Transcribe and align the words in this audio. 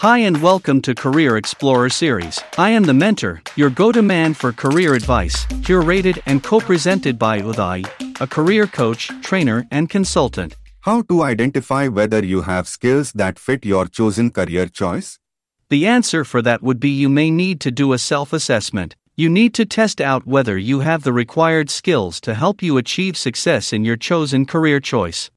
Hi 0.00 0.18
and 0.18 0.42
welcome 0.42 0.82
to 0.82 0.94
Career 0.94 1.38
Explorer 1.38 1.88
series. 1.88 2.38
I 2.58 2.68
am 2.68 2.82
the 2.82 2.92
mentor, 2.92 3.40
your 3.56 3.70
go-to 3.70 4.02
man 4.02 4.34
for 4.34 4.52
career 4.52 4.92
advice, 4.92 5.46
curated 5.64 6.20
and 6.26 6.42
co-presented 6.42 7.18
by 7.18 7.40
Uday, 7.40 7.88
a 8.20 8.26
career 8.26 8.66
coach, 8.66 9.10
trainer 9.22 9.66
and 9.70 9.88
consultant. 9.88 10.54
How 10.80 11.00
to 11.08 11.22
identify 11.22 11.88
whether 11.88 12.22
you 12.22 12.42
have 12.42 12.68
skills 12.68 13.10
that 13.12 13.38
fit 13.38 13.64
your 13.64 13.86
chosen 13.86 14.28
career 14.30 14.66
choice? 14.66 15.18
The 15.70 15.86
answer 15.86 16.24
for 16.24 16.42
that 16.42 16.62
would 16.62 16.78
be 16.78 16.90
you 16.90 17.08
may 17.08 17.30
need 17.30 17.58
to 17.60 17.70
do 17.70 17.94
a 17.94 17.98
self-assessment. 17.98 18.96
You 19.14 19.30
need 19.30 19.54
to 19.54 19.64
test 19.64 20.02
out 20.02 20.26
whether 20.26 20.58
you 20.58 20.80
have 20.80 21.04
the 21.04 21.14
required 21.14 21.70
skills 21.70 22.20
to 22.20 22.34
help 22.34 22.62
you 22.62 22.76
achieve 22.76 23.16
success 23.16 23.72
in 23.72 23.82
your 23.86 23.96
chosen 23.96 24.44
career 24.44 24.78
choice. 24.78 25.30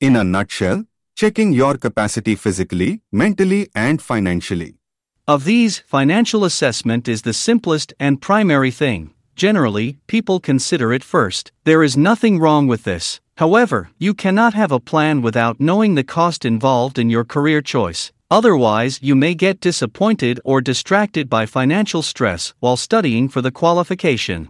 In 0.00 0.16
a 0.16 0.24
nutshell, 0.24 0.86
checking 1.14 1.52
your 1.52 1.76
capacity 1.76 2.34
physically, 2.34 3.00
mentally, 3.12 3.68
and 3.74 4.00
financially. 4.02 4.74
Of 5.28 5.44
these, 5.44 5.78
financial 5.86 6.44
assessment 6.44 7.08
is 7.08 7.22
the 7.22 7.32
simplest 7.32 7.94
and 8.00 8.20
primary 8.20 8.70
thing. 8.70 9.14
Generally, 9.36 9.98
people 10.06 10.40
consider 10.40 10.92
it 10.92 11.04
first. 11.04 11.52
There 11.64 11.82
is 11.82 11.96
nothing 11.96 12.38
wrong 12.38 12.66
with 12.66 12.84
this. 12.84 13.20
However, 13.36 13.90
you 13.98 14.14
cannot 14.14 14.54
have 14.54 14.72
a 14.72 14.80
plan 14.80 15.22
without 15.22 15.60
knowing 15.60 15.94
the 15.94 16.04
cost 16.04 16.44
involved 16.44 16.98
in 16.98 17.08
your 17.08 17.24
career 17.24 17.62
choice. 17.62 18.12
Otherwise, 18.30 18.98
you 19.02 19.14
may 19.14 19.34
get 19.34 19.60
disappointed 19.60 20.40
or 20.44 20.60
distracted 20.60 21.28
by 21.28 21.46
financial 21.46 22.02
stress 22.02 22.54
while 22.60 22.76
studying 22.76 23.28
for 23.28 23.42
the 23.42 23.50
qualification. 23.50 24.48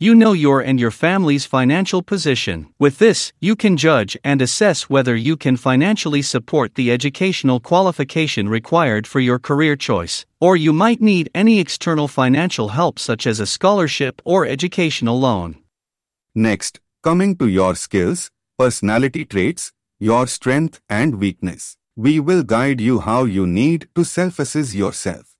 You 0.00 0.16
know 0.16 0.32
your 0.32 0.60
and 0.60 0.80
your 0.80 0.90
family's 0.90 1.46
financial 1.46 2.02
position. 2.02 2.66
With 2.80 2.98
this, 2.98 3.32
you 3.40 3.54
can 3.54 3.76
judge 3.76 4.16
and 4.24 4.42
assess 4.42 4.90
whether 4.90 5.14
you 5.14 5.36
can 5.36 5.56
financially 5.56 6.20
support 6.20 6.74
the 6.74 6.90
educational 6.90 7.60
qualification 7.60 8.48
required 8.48 9.06
for 9.06 9.20
your 9.20 9.38
career 9.38 9.76
choice, 9.76 10.26
or 10.40 10.56
you 10.56 10.72
might 10.72 11.00
need 11.00 11.30
any 11.32 11.60
external 11.60 12.08
financial 12.08 12.70
help 12.70 12.98
such 12.98 13.24
as 13.24 13.38
a 13.38 13.46
scholarship 13.46 14.20
or 14.24 14.44
educational 14.44 15.20
loan. 15.20 15.58
Next, 16.34 16.80
coming 17.04 17.36
to 17.36 17.46
your 17.46 17.76
skills, 17.76 18.32
personality 18.58 19.24
traits, 19.24 19.72
your 20.00 20.26
strength 20.26 20.80
and 20.88 21.20
weakness. 21.20 21.76
We 21.94 22.18
will 22.18 22.42
guide 22.42 22.80
you 22.80 22.98
how 22.98 23.24
you 23.24 23.46
need 23.46 23.86
to 23.94 24.04
self 24.04 24.40
assess 24.40 24.74
yourself. 24.74 25.33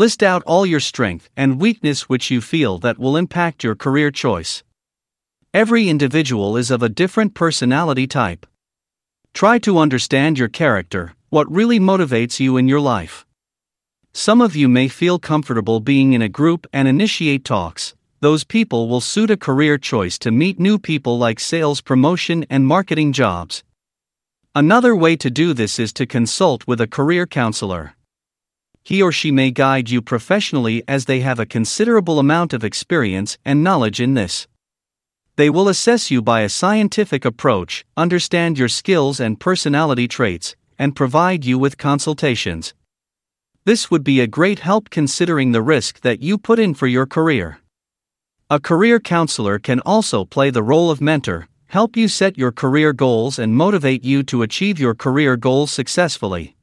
List 0.00 0.22
out 0.22 0.42
all 0.46 0.64
your 0.64 0.80
strength 0.80 1.28
and 1.36 1.60
weakness 1.60 2.08
which 2.08 2.30
you 2.30 2.40
feel 2.40 2.78
that 2.78 2.98
will 2.98 3.18
impact 3.18 3.62
your 3.62 3.74
career 3.74 4.10
choice. 4.10 4.62
Every 5.52 5.90
individual 5.90 6.56
is 6.56 6.70
of 6.70 6.82
a 6.82 6.88
different 6.88 7.34
personality 7.34 8.06
type. 8.06 8.46
Try 9.34 9.58
to 9.58 9.76
understand 9.76 10.38
your 10.38 10.48
character, 10.48 11.12
what 11.28 11.52
really 11.54 11.78
motivates 11.78 12.40
you 12.40 12.56
in 12.56 12.66
your 12.66 12.80
life. 12.80 13.26
Some 14.14 14.40
of 14.40 14.56
you 14.56 14.70
may 14.70 14.88
feel 14.88 15.18
comfortable 15.18 15.80
being 15.80 16.14
in 16.14 16.22
a 16.22 16.30
group 16.30 16.66
and 16.72 16.88
initiate 16.88 17.44
talks. 17.44 17.94
Those 18.20 18.42
people 18.42 18.88
will 18.88 19.02
suit 19.02 19.30
a 19.30 19.36
career 19.36 19.76
choice 19.76 20.18
to 20.20 20.30
meet 20.30 20.58
new 20.58 20.78
people 20.78 21.18
like 21.18 21.38
sales 21.38 21.82
promotion 21.82 22.46
and 22.48 22.66
marketing 22.66 23.12
jobs. 23.12 23.62
Another 24.54 24.96
way 24.96 25.14
to 25.16 25.28
do 25.28 25.52
this 25.52 25.78
is 25.78 25.92
to 25.92 26.06
consult 26.06 26.66
with 26.66 26.80
a 26.80 26.86
career 26.86 27.26
counselor 27.26 27.94
he 28.90 29.00
or 29.00 29.12
she 29.12 29.30
may 29.30 29.52
guide 29.52 29.88
you 29.88 30.02
professionally 30.02 30.82
as 30.88 31.04
they 31.04 31.20
have 31.20 31.38
a 31.38 31.46
considerable 31.46 32.18
amount 32.18 32.52
of 32.52 32.64
experience 32.64 33.38
and 33.44 33.62
knowledge 33.62 34.00
in 34.00 34.14
this. 34.14 34.48
They 35.36 35.48
will 35.48 35.68
assess 35.68 36.10
you 36.10 36.20
by 36.20 36.40
a 36.40 36.48
scientific 36.48 37.24
approach, 37.24 37.84
understand 37.96 38.58
your 38.58 38.66
skills 38.66 39.20
and 39.20 39.38
personality 39.38 40.08
traits, 40.08 40.56
and 40.76 40.96
provide 40.96 41.44
you 41.44 41.56
with 41.56 41.78
consultations. 41.78 42.74
This 43.64 43.92
would 43.92 44.02
be 44.02 44.18
a 44.18 44.26
great 44.26 44.58
help 44.58 44.90
considering 44.90 45.52
the 45.52 45.62
risk 45.62 46.00
that 46.00 46.20
you 46.20 46.36
put 46.36 46.58
in 46.58 46.74
for 46.74 46.88
your 46.88 47.06
career. 47.06 47.60
A 48.50 48.58
career 48.58 48.98
counselor 48.98 49.60
can 49.60 49.78
also 49.86 50.24
play 50.24 50.50
the 50.50 50.64
role 50.64 50.90
of 50.90 51.00
mentor, 51.00 51.46
help 51.68 51.96
you 51.96 52.08
set 52.08 52.36
your 52.36 52.50
career 52.50 52.92
goals 52.92 53.38
and 53.38 53.54
motivate 53.54 54.02
you 54.02 54.24
to 54.24 54.42
achieve 54.42 54.80
your 54.80 54.96
career 54.96 55.36
goals 55.36 55.70
successfully. 55.70 56.56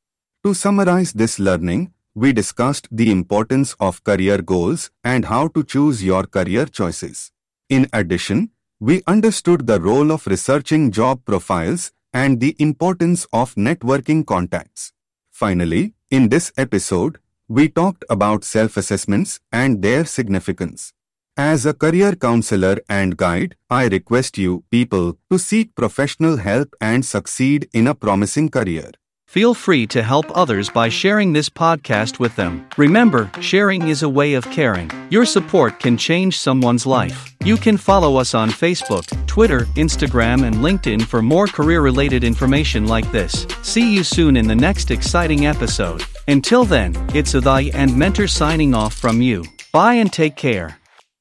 To 0.44 0.54
summarize 0.54 1.14
this 1.14 1.40
learning, 1.40 1.94
we 2.22 2.34
discussed 2.34 2.88
the 2.90 3.12
importance 3.12 3.76
of 3.80 4.04
career 4.04 4.42
goals 4.42 4.90
and 5.04 5.26
how 5.26 5.48
to 5.50 5.64
choose 5.64 6.04
your 6.04 6.24
career 6.24 6.66
choices. 6.66 7.32
In 7.70 7.88
addition, 7.94 8.50
we 8.80 9.04
understood 9.06 9.68
the 9.68 9.80
role 9.80 10.12
of 10.12 10.26
researching 10.26 10.90
job 10.90 11.24
profiles 11.26 11.92
and 12.12 12.40
the 12.40 12.56
importance 12.58 13.28
of 13.32 13.54
networking 13.54 14.26
contacts. 14.26 14.94
Finally, 15.30 15.94
in 16.10 16.30
this 16.30 16.52
episode, 16.58 17.20
we 17.48 17.70
talked 17.70 18.04
about 18.10 18.44
self-assessments 18.44 19.40
and 19.52 19.84
their 19.84 20.04
significance. 20.04 20.94
As 21.38 21.68
a 21.68 21.74
career 21.76 22.16
counselor 22.16 22.78
and 22.90 23.16
guide, 23.16 23.56
I 23.70 23.90
request 23.90 24.40
you, 24.40 24.64
people, 24.72 25.20
to 25.30 25.38
seek 25.38 25.76
professional 25.76 26.38
help 26.38 26.74
and 26.82 27.06
succeed 27.06 27.70
in 27.74 27.86
a 27.86 27.94
promising 27.94 28.50
career. 28.50 28.90
Feel 29.28 29.54
free 29.54 29.86
to 29.88 30.02
help 30.02 30.26
others 30.38 30.70
by 30.70 30.88
sharing 30.88 31.34
this 31.34 31.50
podcast 31.50 32.18
with 32.18 32.34
them. 32.38 32.66
Remember, 32.78 33.30
sharing 33.42 33.90
is 33.90 34.02
a 34.02 34.08
way 34.08 34.36
of 34.36 34.50
caring. 34.52 34.90
Your 35.10 35.26
support 35.26 35.82
can 35.82 35.98
change 35.98 36.40
someone's 36.40 36.86
life. 36.86 37.36
You 37.44 37.58
can 37.58 37.76
follow 37.76 38.16
us 38.16 38.34
on 38.34 38.50
Facebook, 38.50 39.06
Twitter, 39.28 39.66
Instagram, 39.76 40.48
and 40.48 40.56
LinkedIn 40.56 41.02
for 41.06 41.22
more 41.22 41.46
career 41.46 41.82
related 41.82 42.24
information 42.24 42.88
like 42.88 43.12
this. 43.12 43.46
See 43.64 43.94
you 43.94 44.06
soon 44.06 44.38
in 44.38 44.48
the 44.48 44.56
next 44.56 44.92
exciting 44.92 45.46
episode. 45.46 46.04
Until 46.30 46.64
then, 46.64 46.96
it's 47.14 47.34
Uday 47.34 47.70
and 47.76 47.94
Mentor 47.98 48.28
signing 48.28 48.74
off 48.74 48.94
from 48.94 49.22
you. 49.22 49.44
Bye 49.74 49.96
and 49.96 50.12
take 50.12 50.38
care. 50.38 50.80